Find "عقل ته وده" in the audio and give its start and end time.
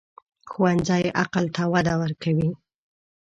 1.21-1.93